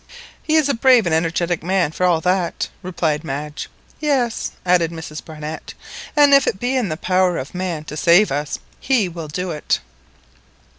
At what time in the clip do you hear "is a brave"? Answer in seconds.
0.55-1.05